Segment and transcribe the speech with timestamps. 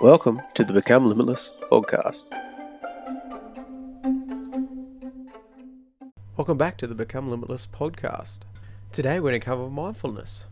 [0.00, 2.22] Welcome to the Become Limitless podcast.
[6.36, 8.42] Welcome back to the Become Limitless podcast.
[8.92, 10.46] Today we're going to cover mindfulness.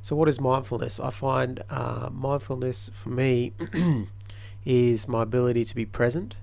[0.00, 0.98] So, what is mindfulness?
[0.98, 3.52] I find uh, mindfulness for me
[4.64, 6.36] is my ability to be present,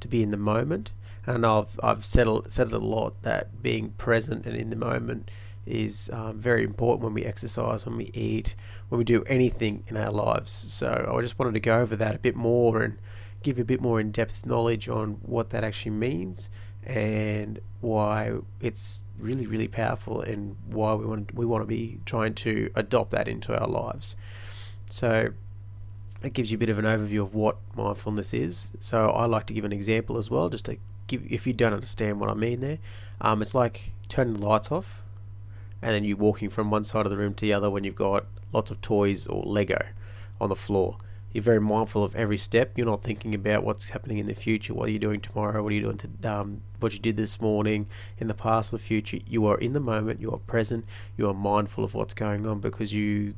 [0.00, 0.90] to be in the moment,
[1.24, 5.30] and I've I've said said it a lot that being present and in the moment
[5.66, 8.54] is um, very important when we exercise, when we eat,
[8.88, 10.50] when we do anything in our lives.
[10.50, 12.98] So I just wanted to go over that a bit more and
[13.42, 16.50] give you a bit more in depth knowledge on what that actually means
[16.84, 22.34] and why it's really really powerful and why we want we want to be trying
[22.34, 24.16] to adopt that into our lives.
[24.86, 25.30] So
[26.22, 28.72] it gives you a bit of an overview of what mindfulness is.
[28.78, 31.72] So I like to give an example as well, just to give if you don't
[31.72, 32.78] understand what I mean there.
[33.20, 35.01] Um, it's like turning the lights off
[35.82, 37.96] and then you walking from one side of the room to the other when you've
[37.96, 39.78] got lots of toys or Lego
[40.40, 40.98] on the floor.
[41.32, 42.76] You're very mindful of every step.
[42.76, 44.74] You're not thinking about what's happening in the future.
[44.74, 45.62] What are you doing tomorrow?
[45.62, 47.86] What are you doing to um, what you did this morning,
[48.18, 49.18] in the past, or the future?
[49.26, 50.20] You are in the moment.
[50.20, 50.84] You are present.
[51.16, 53.34] You are mindful of what's going on because you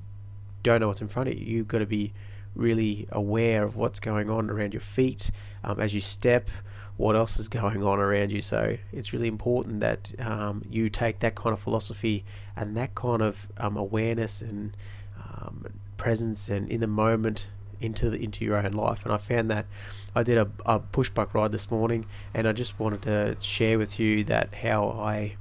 [0.64, 1.46] don't know what's in front of you.
[1.46, 2.12] You've got to be
[2.56, 5.30] really aware of what's going on around your feet
[5.62, 6.48] um, as you step
[6.96, 8.40] what else is going on around you.
[8.40, 12.24] So it's really important that um, you take that kind of philosophy
[12.56, 14.76] and that kind of um, awareness and
[15.18, 17.48] um, presence and in the moment
[17.80, 19.04] into the, into your own life.
[19.04, 19.66] And I found that
[20.14, 23.78] I did a, a push bike ride this morning, and I just wanted to share
[23.78, 25.36] with you that how I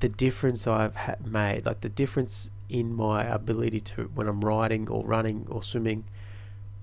[0.00, 4.88] the difference I've ha- made, like the difference in my ability to when I'm riding
[4.88, 6.04] or running or swimming,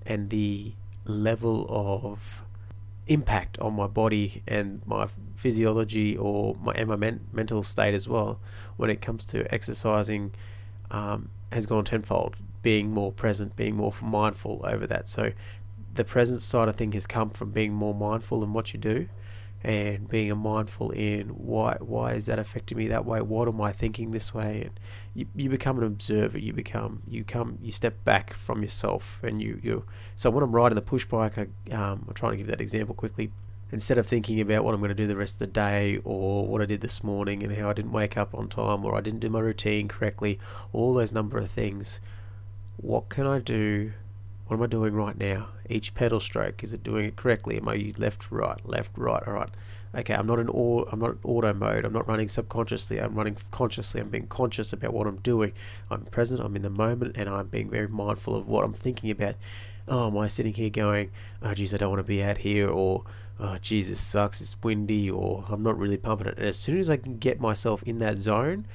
[0.05, 0.73] and the
[1.05, 2.44] level of
[3.09, 8.07] impact on my body and my physiology or my and my men- mental state as
[8.07, 8.39] well
[8.77, 10.31] when it comes to exercising
[10.91, 15.07] um, has gone tenfold being more present being more mindful over that.
[15.07, 15.31] So
[15.93, 19.09] the present side of thing has come from being more mindful in what you do
[19.64, 23.21] and being a mindful in why why is that affecting me that way?
[23.21, 24.61] What am i thinking this way?
[24.61, 24.80] And
[25.14, 26.39] you, you become an observer.
[26.39, 30.55] You become you come you step back from yourself and you you so when i'm
[30.55, 33.31] riding the push bike I, um, i'm trying to give that example quickly.
[33.71, 36.48] Instead of thinking about what i'm going to do the rest of the day or
[36.48, 39.02] what i did this morning and how i didn't wake up on time or i
[39.02, 40.39] didn't do my routine correctly
[40.73, 42.02] all those number of things
[42.77, 43.92] what can i do
[44.49, 45.49] what am I doing right now?
[45.70, 47.58] Each pedal stroke, is it doing it correctly?
[47.58, 49.21] Am I left, right, left, right?
[49.27, 49.49] All right.
[49.95, 50.89] Okay, I'm not in all.
[50.92, 51.86] I'm not auto mode.
[51.86, 52.98] I'm not running subconsciously.
[52.98, 54.02] I'm running consciously.
[54.02, 55.54] I'm being conscious about what I'm doing.
[55.92, 56.42] I'm present.
[56.42, 59.36] I'm in the moment, and I'm being very mindful of what I'm thinking about.
[59.87, 61.11] Oh, am I sitting here going,
[61.43, 63.04] oh, geez, I don't want to be out here, or
[63.39, 64.42] oh, Jesus sucks.
[64.42, 66.39] It's windy, or I'm not really pumping it.
[66.39, 68.66] And as soon as I can get myself in that zone,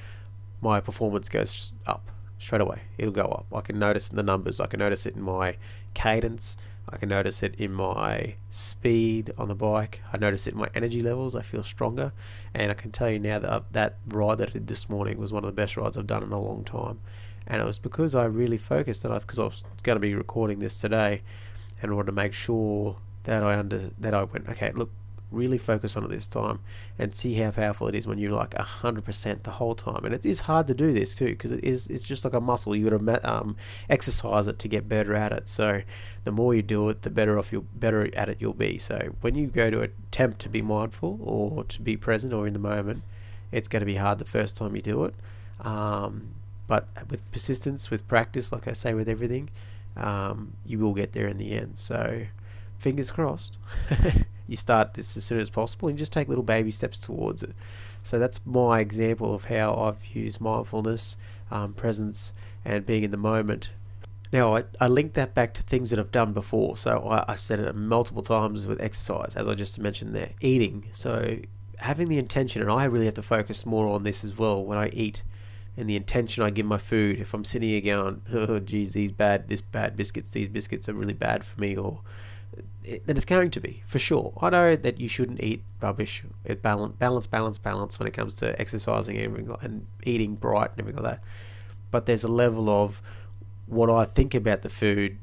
[0.61, 2.11] my performance goes up
[2.45, 2.81] straight away.
[2.97, 3.47] It'll go up.
[3.53, 4.59] I can notice in the numbers.
[4.59, 5.57] I can notice it in my
[5.95, 6.57] cadence.
[6.87, 10.01] I can notice it in my speed on the bike.
[10.13, 11.35] I notice it in my energy levels.
[11.35, 12.13] I feel stronger.
[12.53, 15.17] And I can tell you now that I've, that ride that I did this morning
[15.17, 16.99] was one of the best rides I've done in a long time.
[17.47, 20.13] And it was because I really focused on it because I was going to be
[20.13, 21.23] recording this today
[21.81, 24.91] and I wanted to make sure that I under that I went okay look
[25.31, 26.59] really focus on it this time
[26.97, 30.05] and see how powerful it is when you're like 100% the whole time.
[30.05, 32.41] And it is hard to do this too because it is it's just like a
[32.41, 32.75] muscle.
[32.75, 33.55] You got to um,
[33.89, 35.47] exercise it to get better at it.
[35.47, 35.81] So
[36.23, 38.77] the more you do it the better off you'll better at it you'll be.
[38.77, 42.53] So when you go to attempt to be mindful or to be present or in
[42.53, 43.03] the moment
[43.51, 45.15] it's going to be hard the first time you do it.
[45.61, 46.29] Um,
[46.67, 49.49] but with persistence with practice like I say with everything
[49.95, 51.77] um, you will get there in the end.
[51.77, 52.25] So
[52.77, 53.59] fingers crossed
[54.47, 57.55] you start this as soon as possible and just take little baby steps towards it.
[58.03, 61.17] So that's my example of how I've used mindfulness,
[61.49, 62.33] um, presence,
[62.63, 63.71] and being in the moment.
[64.31, 66.77] Now, I, I link that back to things that I've done before.
[66.77, 70.31] So I, I said it multiple times with exercise, as I just mentioned there.
[70.41, 70.87] Eating.
[70.91, 71.39] So
[71.79, 74.77] having the intention, and I really have to focus more on this as well when
[74.77, 75.23] I eat
[75.77, 77.19] and the intention I give my food.
[77.19, 80.93] If I'm sitting here going, oh, geez, these bad, this bad biscuits, these biscuits are
[80.93, 82.01] really bad for me, or
[82.83, 84.33] then it's going to be for sure.
[84.41, 86.23] I know that you shouldn't eat rubbish.
[86.43, 90.81] It balance, balance, balance, balance when it comes to exercising and, and eating bright and
[90.81, 91.23] everything like that.
[91.91, 93.01] But there's a level of
[93.65, 95.17] what I think about the food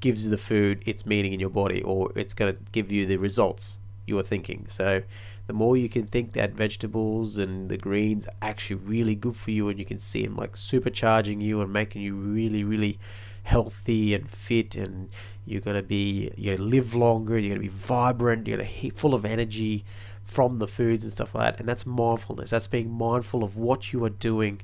[0.00, 3.16] gives the food its meaning in your body, or it's going to give you the
[3.16, 4.66] results you are thinking.
[4.66, 5.02] So
[5.46, 9.50] the more you can think that vegetables and the greens are actually really good for
[9.50, 12.98] you, and you can see them like supercharging you and making you really, really
[13.44, 15.08] healthy and fit and
[15.44, 18.56] you're going to be you're going to live longer you're going to be vibrant you're
[18.56, 19.84] going to be full of energy
[20.22, 21.60] from the foods and stuff like that.
[21.60, 22.50] And that's mindfulness.
[22.50, 24.60] That's being mindful of what you are doing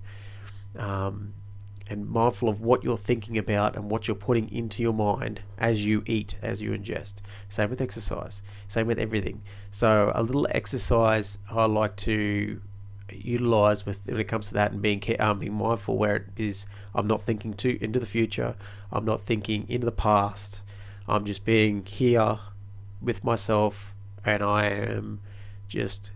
[0.79, 1.35] um,
[1.89, 5.87] and mindful of what you're thinking about and what you're putting into your mind as
[5.87, 7.23] you eat, as you ingest.
[7.49, 9.43] Same with exercise, same with everything.
[9.71, 12.61] So, a little exercise I like to
[13.11, 16.67] utilize with when it comes to that and being um, being mindful where it is
[16.95, 18.55] I'm not thinking too into the future,
[18.93, 20.63] I'm not thinking into the past.
[21.07, 22.39] I'm just being here
[23.01, 23.95] with myself
[24.25, 25.21] and I am
[25.69, 26.13] just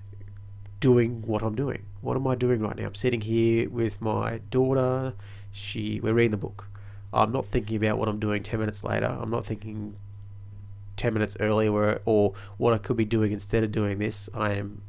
[0.80, 1.84] doing what I'm doing.
[2.02, 2.86] What am I doing right now?
[2.86, 5.14] I'm sitting here with my daughter
[5.52, 6.69] she we're reading the book.
[7.12, 9.19] I'm not thinking about what I'm doing 10 minutes later.
[9.20, 9.96] I'm not thinking
[10.96, 14.31] 10 minutes earlier or what I could be doing instead of doing this.
[14.34, 14.82] I am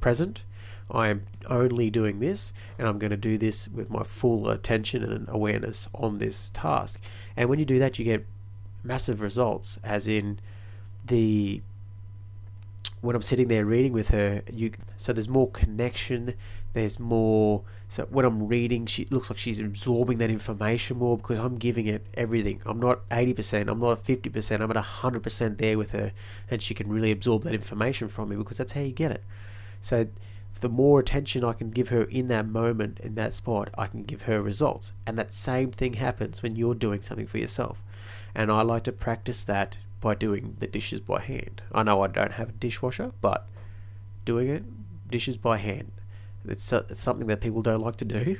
[0.00, 0.44] present.
[0.90, 5.04] I am only doing this and I'm going to do this with my full attention
[5.04, 7.02] and awareness on this task.
[7.36, 8.26] And when you do that, you get
[8.82, 10.40] massive results, as in
[11.04, 11.62] the
[13.00, 16.34] when I'm sitting there reading with her, you so there's more connection,
[16.72, 21.40] there's more so when I'm reading, she looks like she's absorbing that information more because
[21.40, 22.62] I'm giving it everything.
[22.64, 26.12] I'm not 80%, I'm not 50%, I'm at 100% there with her,
[26.48, 29.24] and she can really absorb that information from me because that's how you get it.
[29.80, 30.06] So
[30.60, 34.04] the more attention I can give her in that moment, in that spot, I can
[34.04, 34.92] give her results.
[35.04, 37.82] And that same thing happens when you're doing something for yourself.
[38.36, 41.62] And I like to practice that by doing the dishes by hand.
[41.72, 43.46] I know I don't have a dishwasher, but
[44.24, 44.64] doing it,
[45.10, 45.92] dishes by hand,
[46.44, 48.38] it's, it's something that people don't like to do.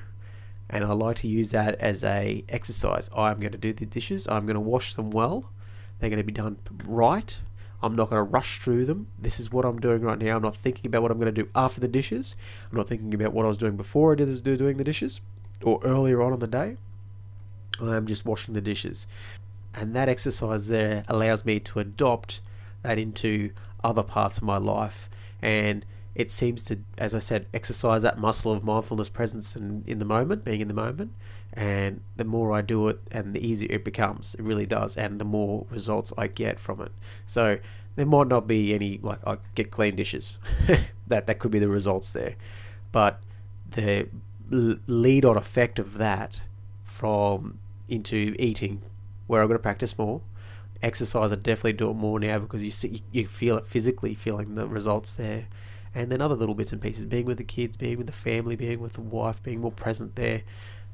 [0.68, 3.10] And I like to use that as a exercise.
[3.16, 4.28] I'm going to do the dishes.
[4.28, 5.50] I'm going to wash them well.
[5.98, 7.40] They're going to be done right.
[7.82, 9.08] I'm not going to rush through them.
[9.18, 10.36] This is what I'm doing right now.
[10.36, 12.36] I'm not thinking about what I'm going to do after the dishes.
[12.70, 15.20] I'm not thinking about what I was doing before I did was doing the dishes
[15.62, 16.76] or earlier on in the day.
[17.80, 19.06] I'm just washing the dishes.
[19.74, 22.40] And that exercise there allows me to adopt
[22.82, 23.50] that into
[23.84, 25.08] other parts of my life.
[25.40, 29.98] And it seems to, as I said, exercise that muscle of mindfulness, presence, and in
[29.98, 31.12] the moment, being in the moment.
[31.52, 35.20] And the more I do it, and the easier it becomes, it really does, and
[35.20, 36.92] the more results I get from it.
[37.26, 37.58] So
[37.96, 40.38] there might not be any like I get clean dishes.
[41.06, 42.36] that that could be the results there,
[42.92, 43.20] but
[43.68, 44.08] the
[44.50, 46.42] lead on effect of that
[46.82, 47.58] from
[47.88, 48.82] into eating
[49.30, 50.20] where I've got to practice more.
[50.82, 54.54] Exercise, I definitely do it more now because you see, you feel it physically, feeling
[54.54, 55.46] the results there.
[55.94, 58.56] And then other little bits and pieces, being with the kids, being with the family,
[58.56, 60.42] being with the wife, being more present there.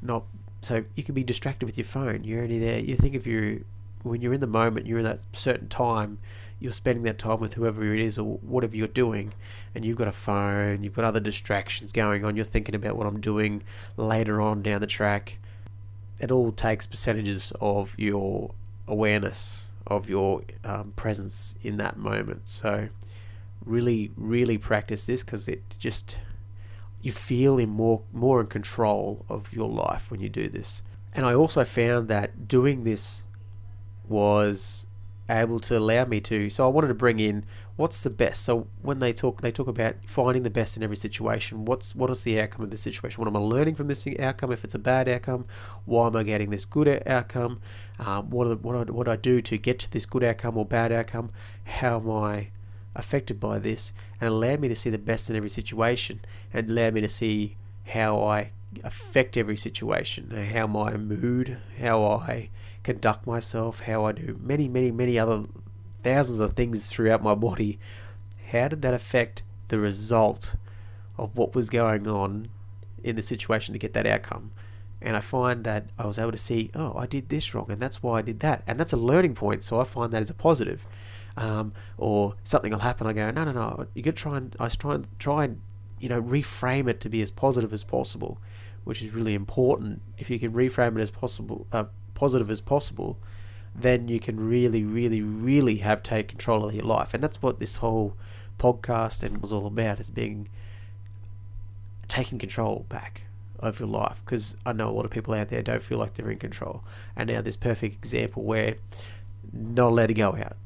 [0.03, 0.25] Not
[0.61, 2.25] so you can be distracted with your phone.
[2.25, 2.79] You're only there.
[2.79, 3.65] You think if you
[4.03, 6.19] when you're in the moment, you're in that certain time,
[6.61, 9.35] you're spending that time with whoever it is or whatever you're doing,
[9.75, 13.07] and you've got a phone, you've got other distractions going on, you're thinking about what
[13.07, 13.63] I'm doing
[13.97, 15.39] later on down the track,
[16.19, 18.55] it all takes percentages of your
[18.89, 22.49] awareness of your um, presence in that moment.
[22.49, 22.89] So
[23.65, 26.19] really, really practice this because it just
[27.03, 30.83] you feel in more more in control of your life when you do this.
[31.15, 33.25] And I also found that doing this
[34.09, 34.87] was
[35.29, 36.51] able to allow me to.
[36.51, 37.45] So I wanted to bring in
[37.77, 38.43] what's the best.
[38.43, 41.65] So when they talk, they talk about finding the best in every situation.
[41.65, 43.23] What's what is the outcome of this situation?
[43.23, 44.53] What am I learning from this outcome?
[44.53, 45.45] If it's a bad outcome,
[45.85, 47.61] why am I getting this good outcome?
[47.99, 50.65] Um, what, the, what, I, what I do to get to this good outcome or
[50.65, 51.31] bad outcome?
[51.65, 52.49] How am I
[52.95, 53.93] affected by this?
[54.21, 56.21] And allow me to see the best in every situation,
[56.53, 57.57] and allow me to see
[57.89, 58.53] how I
[58.83, 62.51] affect every situation, how my mood, how I
[62.83, 65.45] conduct myself, how I do many, many, many other
[66.07, 67.81] thousands of things throughout my body.
[68.53, 70.55] How did that affect the result
[71.19, 72.49] of what was going on
[73.03, 74.53] in the situation to get that outcome?
[75.03, 77.81] And I find that I was able to see, oh, I did this wrong, and
[77.83, 79.65] that's why I did that, and that's a learning point.
[79.65, 80.87] So I find that as a positive.
[81.37, 83.87] Um, or something will happen, I go, no, no, no.
[83.93, 85.61] You to try and I try and try and
[85.99, 88.39] you know reframe it to be as positive as possible,
[88.85, 90.03] which is really important.
[90.17, 91.85] If you can reframe it as possible, uh,
[92.15, 93.19] positive as possible,
[93.79, 97.13] then you can really, really, really have take control of your life.
[97.13, 98.17] And that's what this whole
[98.59, 100.49] podcast and was all about is being
[102.09, 103.23] taking control back
[103.61, 106.15] of your life because I know a lot of people out there don't feel like
[106.15, 106.85] they're in control.
[107.15, 108.77] And now this perfect example where
[109.53, 110.57] not allowed to go out.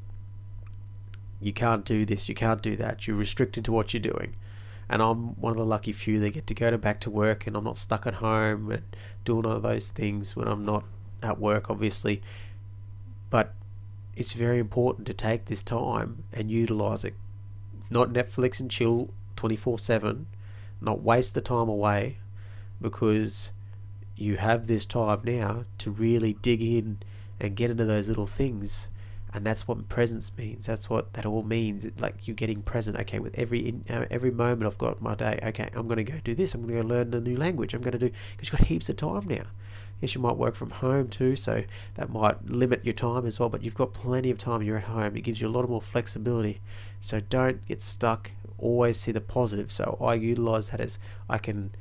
[1.39, 3.07] You can't do this, you can't do that.
[3.07, 4.35] You're restricted to what you're doing.
[4.87, 7.47] And I'm one of the lucky few that get to go to back to work
[7.47, 8.83] and I'm not stuck at home and
[9.25, 10.83] doing all of those things when I'm not
[11.23, 12.21] at work, obviously.
[13.31, 13.55] But
[14.15, 17.15] it's very important to take this time and utilize it.
[17.89, 20.27] Not Netflix and chill 24 7,
[20.79, 22.17] not waste the time away
[22.79, 23.51] because
[24.15, 26.99] you have this time now to really dig in
[27.39, 28.89] and get into those little things
[29.33, 30.65] and that's what presence means.
[30.65, 31.85] That's what that all means.
[31.85, 32.99] It, like you're getting present.
[32.99, 35.39] Okay, with every in, uh, every moment I've got my day.
[35.41, 36.53] Okay, I'm going to go do this.
[36.53, 37.73] I'm going to go learn the new language.
[37.73, 39.43] I'm going to do because you've got heaps of time now.
[40.01, 43.49] Yes, you might work from home too, so that might limit your time as well.
[43.49, 44.63] But you've got plenty of time.
[44.63, 45.15] You're at home.
[45.15, 46.59] It gives you a lot of more flexibility.
[46.99, 48.31] So don't get stuck.
[48.57, 49.71] Always see the positive.
[49.71, 50.97] So I utilize that as
[51.29, 51.71] I can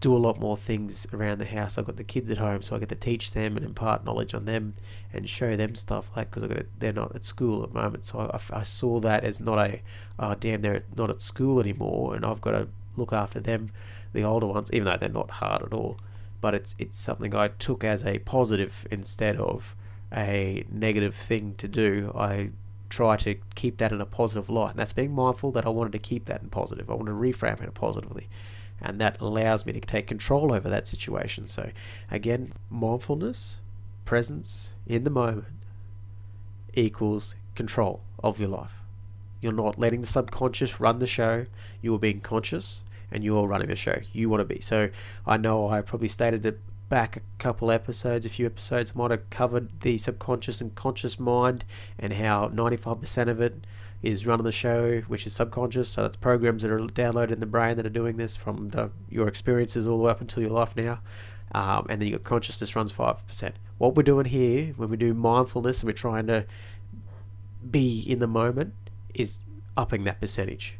[0.00, 1.78] do a lot more things around the house.
[1.78, 4.34] I've got the kids at home, so I get to teach them and impart knowledge
[4.34, 4.74] on them
[5.12, 6.10] and show them stuff.
[6.14, 9.40] Like because they're not at school at the moment, so I, I saw that as
[9.40, 9.80] not a
[10.18, 13.70] oh damn they're not at school anymore, and I've got to look after them,
[14.12, 15.96] the older ones, even though they're not hard at all.
[16.40, 19.76] But it's it's something I took as a positive instead of
[20.12, 22.12] a negative thing to do.
[22.16, 22.50] I
[22.88, 25.92] try to keep that in a positive light, and that's being mindful that I wanted
[25.92, 26.88] to keep that in positive.
[26.88, 28.28] I want to reframe it positively
[28.80, 31.46] and that allows me to take control over that situation.
[31.46, 31.70] So,
[32.10, 33.60] again, mindfulness,
[34.04, 35.54] presence in the moment
[36.74, 38.82] equals control of your life.
[39.40, 41.46] You're not letting the subconscious run the show,
[41.80, 43.98] you are being conscious and you're running the show.
[44.12, 44.60] You want to be.
[44.60, 44.90] So,
[45.26, 49.28] I know I probably stated it back a couple episodes, a few episodes, might have
[49.30, 51.64] covered the subconscious and conscious mind
[51.98, 53.66] and how 95% of it
[54.02, 55.88] is running the show, which is subconscious.
[55.88, 58.90] So that's programs that are downloaded in the brain that are doing this from the
[59.08, 61.00] your experiences all the way up until your life now.
[61.52, 63.56] Um, and then your consciousness runs five percent.
[63.78, 66.46] What we're doing here when we do mindfulness and we're trying to
[67.68, 68.74] be in the moment
[69.14, 69.40] is
[69.76, 70.78] upping that percentage.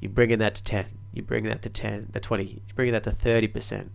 [0.00, 0.99] You're bringing that to ten.
[1.12, 2.44] You bring that to ten, to twenty.
[2.44, 3.92] You bring that to thirty percent,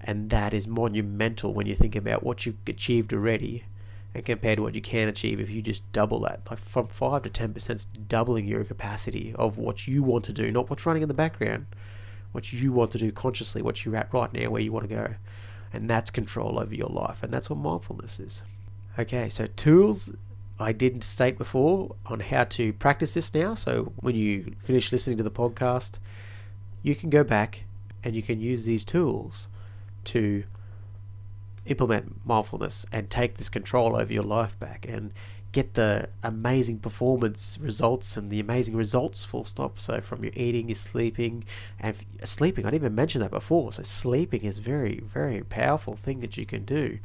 [0.00, 3.64] and that is monumental when you think about what you've achieved already
[4.14, 6.40] and compared to what you can achieve if you just double that.
[6.48, 10.50] Like from 5 to 10% is doubling your capacity of what you want to do
[10.50, 11.66] not what's running in the background
[12.32, 14.94] what you want to do consciously what you're at right now where you want to
[14.94, 15.14] go.
[15.72, 18.44] And that's control over your life and that's what mindfulness is.
[18.98, 20.14] Okay so tools
[20.58, 23.54] I didn't state before on how to practice this now.
[23.54, 25.98] So when you finish listening to the podcast
[26.82, 27.64] you can go back
[28.04, 29.48] and you can use these tools
[30.04, 30.44] to
[31.66, 35.12] implement mindfulness and take this control over your life back and
[35.52, 39.78] get the amazing performance results and the amazing results full stop.
[39.78, 41.44] So from your eating your sleeping
[41.78, 43.70] and sleeping i didn't even mention that before.
[43.72, 46.98] So sleeping is very very powerful thing that you can do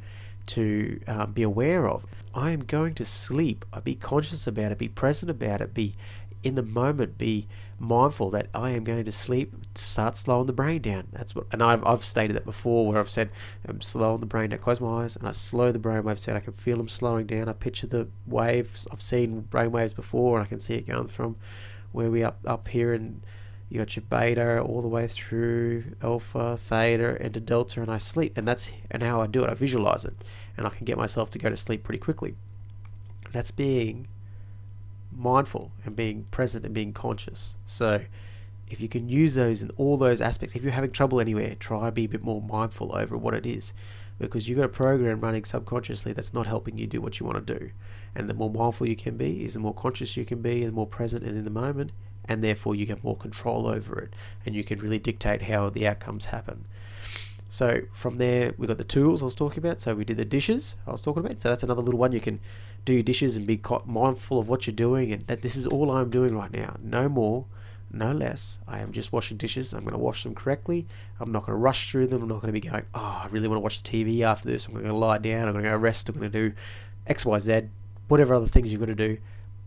[0.47, 4.77] to um, be aware of i am going to sleep I be conscious about it
[4.77, 5.93] be present about it be
[6.43, 7.47] in the moment be
[7.79, 11.07] mindful that I am going to sleep, start slowing the brain down.
[11.11, 13.29] That's what, and I've, I've stated that before where I've said
[13.67, 14.59] I'm slowing the brain down.
[14.59, 16.37] Close my eyes and I slow the brain waves down.
[16.37, 17.49] I can feel them slowing down.
[17.49, 18.87] I picture the waves.
[18.91, 21.35] I've seen brain waves before and I can see it going from
[21.91, 23.25] where we up up here and
[23.69, 28.37] you got your beta all the way through alpha, theta, into delta, and I sleep.
[28.37, 29.49] And that's and how I do it.
[29.49, 30.15] I visualize it,
[30.55, 32.35] and I can get myself to go to sleep pretty quickly.
[33.33, 34.07] That's being
[35.11, 37.57] mindful and being present and being conscious.
[37.65, 38.01] So
[38.69, 41.85] if you can use those in all those aspects, if you're having trouble anywhere, try
[41.85, 43.73] to be a bit more mindful over what it is.
[44.19, 47.45] Because you've got a program running subconsciously that's not helping you do what you want
[47.45, 47.69] to do.
[48.15, 50.69] And the more mindful you can be, is the more conscious you can be, and
[50.69, 51.91] the more present and in the moment,
[52.27, 54.13] and therefore you get more control over it,
[54.45, 56.65] and you can really dictate how the outcomes happen.
[57.49, 59.79] So from there, we got the tools I was talking about.
[59.79, 61.39] So we did the dishes I was talking about.
[61.39, 62.11] So that's another little one.
[62.11, 62.39] You can
[62.83, 65.91] do your dishes and be mindful of what you're doing, and that this is all
[65.91, 66.75] I'm doing right now.
[66.81, 67.45] No more,
[67.91, 68.59] no less.
[68.67, 69.73] I am just washing dishes.
[69.73, 70.85] I'm going to wash them correctly.
[71.19, 72.21] I'm not going to rush through them.
[72.21, 74.49] I'm not going to be going, oh, I really want to watch the TV after
[74.49, 74.67] this.
[74.67, 75.47] I'm going to lie down.
[75.47, 76.09] I'm going to go rest.
[76.09, 76.55] I'm going to do
[77.05, 77.61] X, Y, Z,
[78.07, 79.17] whatever other things you've got to do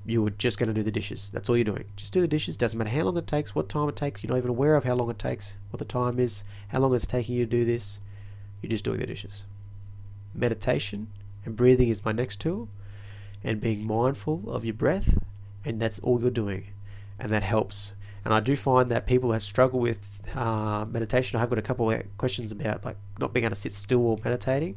[0.06, 1.30] you were just going to do the dishes.
[1.30, 1.84] That's all you're doing.
[1.96, 2.56] Just do the dishes.
[2.56, 4.22] Doesn't matter how long it takes, what time it takes.
[4.22, 6.94] You're not even aware of how long it takes, what the time is, how long
[6.94, 8.00] it's taking you to do this.
[8.62, 9.44] You're just doing the dishes.
[10.34, 11.08] Meditation
[11.44, 12.68] and breathing is my next tool,
[13.42, 15.18] and being mindful of your breath,
[15.64, 16.68] and that's all you're doing,
[17.18, 17.94] and that helps.
[18.24, 21.62] And I do find that people that struggle with uh, meditation, I have got a
[21.62, 24.76] couple of questions about like not being able to sit still while meditating,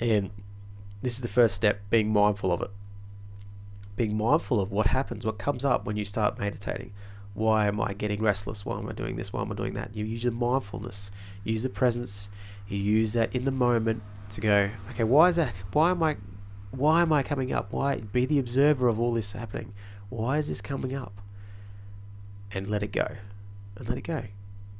[0.00, 0.32] and
[1.02, 2.70] this is the first step: being mindful of it
[3.96, 6.92] being mindful of what happens, what comes up when you start meditating.
[7.32, 8.64] Why am I getting restless?
[8.64, 9.32] Why am I doing this?
[9.32, 9.94] Why am I doing that?
[9.96, 11.10] You use your mindfulness,
[11.42, 12.30] use the presence,
[12.68, 15.52] you use that in the moment to go, okay, why is that?
[15.72, 16.16] Why am I,
[16.70, 17.72] why am I coming up?
[17.72, 19.74] Why be the observer of all this happening?
[20.10, 21.20] Why is this coming up?
[22.52, 23.16] And let it go,
[23.76, 24.24] and let it go,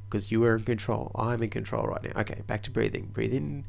[0.07, 1.11] because you are in control.
[1.13, 2.21] I'm in control right now.
[2.21, 3.09] Okay, back to breathing.
[3.11, 3.65] Breathe in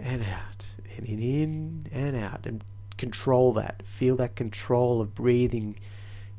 [0.00, 2.64] and out, and in, in and out, and
[2.98, 3.86] control that.
[3.86, 5.76] Feel that control of breathing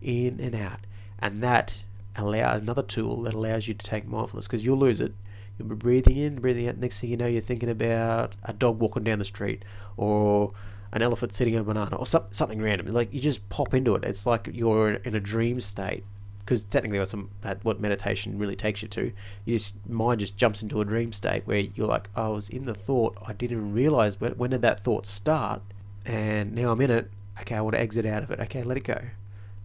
[0.01, 0.79] in and out.
[1.19, 1.83] And that
[2.15, 5.13] allows another tool that allows you to take mindfulness because you'll lose it.
[5.57, 6.77] You'll be breathing in, breathing out.
[6.77, 9.63] Next thing you know, you're thinking about a dog walking down the street
[9.97, 10.53] or
[10.91, 12.87] an elephant sitting on a banana or some, something random.
[12.87, 14.03] Like you just pop into it.
[14.03, 16.03] It's like you're in a dream state
[16.39, 19.11] because technically that's that what meditation really takes you to.
[19.45, 22.65] You just mind just jumps into a dream state where you're like, I was in
[22.65, 23.17] the thought.
[23.27, 25.61] I didn't realize when, when did that thought start,
[26.05, 27.11] and now I'm in it.
[27.41, 28.39] Okay, I want to exit out of it.
[28.39, 28.99] Okay, let it go.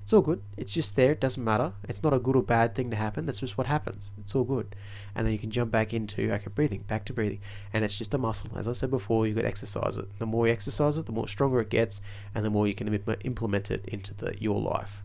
[0.05, 0.43] It's all good.
[0.59, 1.13] It's just there.
[1.13, 1.73] It doesn't matter.
[1.89, 3.25] It's not a good or bad thing to happen.
[3.25, 4.13] That's just what happens.
[4.21, 4.77] It's all good.
[5.15, 7.41] And then you can jump back into, okay, breathing, back to breathing.
[7.73, 8.51] And it's just a muscle.
[8.55, 10.07] As I said before, you got to exercise it.
[10.19, 12.03] The more you exercise it, the more stronger it gets,
[12.35, 15.03] and the more you can implement it into the, your life.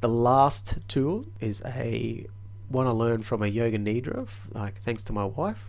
[0.00, 2.24] The last tool is a
[2.68, 5.68] one I learned from a yoga nidra, like thanks to my wife,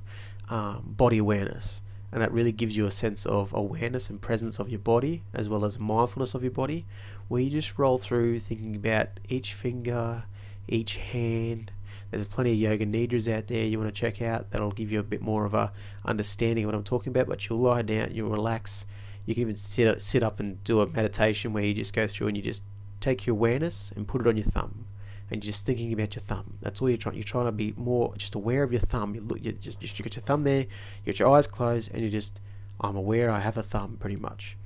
[0.49, 4.69] um, body awareness and that really gives you a sense of awareness and presence of
[4.69, 6.85] your body as well as mindfulness of your body
[7.27, 10.23] where you just roll through thinking about each finger
[10.67, 11.71] each hand.
[12.11, 14.99] There's plenty of yoga nidras out there you want to check out that'll give you
[14.99, 15.71] a bit more of a
[16.05, 18.85] understanding of what I'm talking about but you'll lie down you'll relax.
[19.25, 22.27] You can even sit, sit up and do a meditation where you just go through
[22.27, 22.63] and you just
[22.99, 24.85] take your awareness and put it on your thumb
[25.31, 26.57] and you're just thinking about your thumb.
[26.61, 27.15] That's all you're trying.
[27.15, 29.13] You're trying to be more just aware of your thumb.
[29.13, 30.61] You look, you just, you got your thumb there.
[30.61, 32.41] You got your eyes closed, and you just,
[32.81, 34.57] I'm aware I have a thumb, pretty much.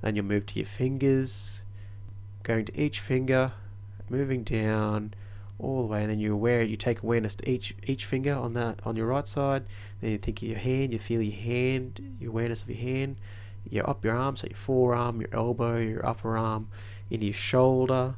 [0.00, 1.62] Then you move to your fingers,
[2.42, 3.52] going to each finger,
[4.08, 5.12] moving down
[5.58, 6.62] all the way, and then you're aware.
[6.62, 9.64] You take awareness to each each finger on that on your right side.
[10.00, 10.92] Then you think of your hand.
[10.92, 13.16] You feel your hand, your awareness of your hand.
[13.68, 16.68] You're up your arm, so your forearm, your elbow, your upper arm,
[17.10, 18.14] into your shoulder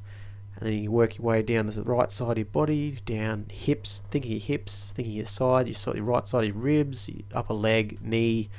[0.60, 4.04] and then you work your way down the right side of your body, down hips,
[4.10, 7.54] thinking your hips, thinking your side, your, your right side of your ribs, your upper
[7.54, 8.50] leg, knee,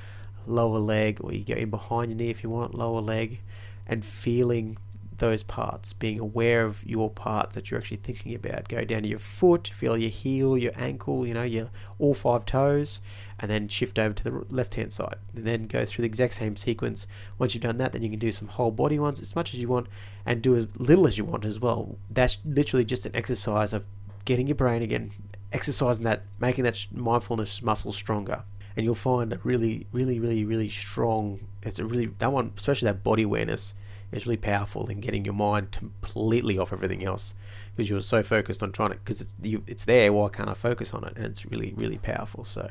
[0.47, 3.39] lower leg, or you go in behind your knee if you want, lower leg,
[3.85, 4.77] and feeling
[5.21, 8.67] those parts, being aware of your parts that you're actually thinking about.
[8.67, 12.43] Go down to your foot, feel your heel, your ankle, you know, your all five
[12.43, 12.99] toes,
[13.39, 15.15] and then shift over to the left hand side.
[15.35, 17.05] And then go through the exact same sequence.
[17.37, 19.61] Once you've done that, then you can do some whole body ones as much as
[19.61, 19.87] you want
[20.25, 21.97] and do as little as you want as well.
[22.09, 23.85] That's literally just an exercise of
[24.25, 25.11] getting your brain again,
[25.53, 28.41] exercising that, making that mindfulness muscle stronger
[28.75, 31.41] and you'll find a really, really, really, really strong.
[31.61, 33.75] It's a really that one, especially that body awareness
[34.11, 37.33] is really powerful in getting your mind completely off everything else
[37.75, 40.53] because you're so focused on trying to because it's you, it's there why can't I
[40.53, 41.13] focus on it?
[41.15, 42.43] And it's really really powerful.
[42.43, 42.69] So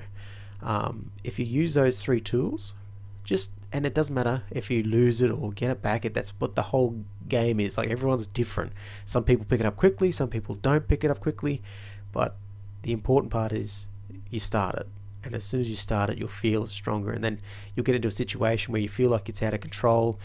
[0.63, 2.75] um, if you use those three tools
[3.25, 6.31] just and it doesn't matter if you lose it or get it back it that's
[6.41, 6.97] what the whole
[7.29, 7.79] game is.
[7.79, 8.73] Like everyone's different.
[9.05, 11.63] Some people pick it up quickly some people don't pick it up quickly
[12.13, 12.37] but
[12.83, 13.87] the important part is
[14.31, 14.87] you start it.
[15.23, 17.13] And as soon as you start it you'll feel stronger.
[17.13, 17.41] And then
[17.75, 20.19] you'll get into a situation where you feel like it's out of control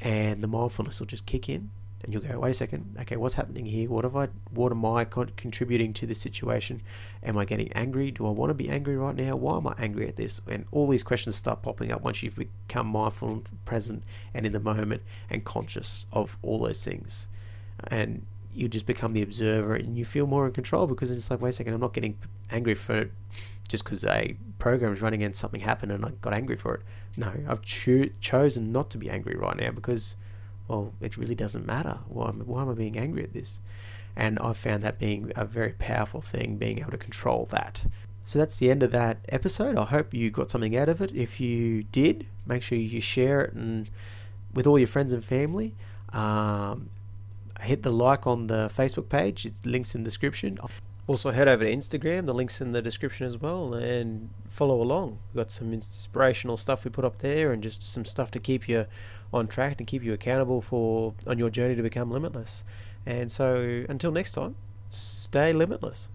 [0.00, 1.70] and the mindfulness will just kick in.
[2.02, 2.96] And you'll go wait a second.
[3.00, 3.88] Okay what's happening here?
[3.88, 6.82] What have i what am i con- contributing to this situation?
[7.22, 8.10] Am i getting angry?
[8.10, 9.36] Do i want to be angry right now?
[9.36, 10.42] Why am i angry at this?
[10.46, 14.02] And all these questions start popping up once you've become mindful and present
[14.34, 17.26] and in the moment and conscious of all those things.
[17.88, 21.40] And you just become the observer and you feel more in control because it's like
[21.40, 22.16] wait a second i'm not getting
[22.50, 23.10] angry for
[23.68, 26.82] just because a program is running and something happened and I got angry for it.
[27.16, 30.16] No, I've cho- chosen not to be angry right now because,
[30.68, 31.98] well, it really doesn't matter.
[32.08, 33.60] Why, why am I being angry at this?
[34.16, 37.86] And I've found that being a very powerful thing, being able to control that.
[38.24, 39.76] So that's the end of that episode.
[39.76, 41.12] I hope you got something out of it.
[41.14, 43.90] If you did, make sure you share it and
[44.52, 45.74] with all your friends and family.
[46.12, 46.90] Um,
[47.60, 49.46] hit the like on the Facebook page.
[49.46, 50.58] It's links in the description.
[51.06, 55.18] Also, head over to Instagram, the link's in the description as well, and follow along.
[55.28, 58.66] We've got some inspirational stuff we put up there and just some stuff to keep
[58.68, 58.86] you
[59.30, 62.64] on track and keep you accountable for on your journey to become limitless.
[63.04, 64.56] And so, until next time,
[64.88, 66.08] stay limitless.